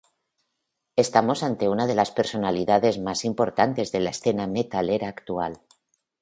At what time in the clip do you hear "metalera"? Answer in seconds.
4.47-5.07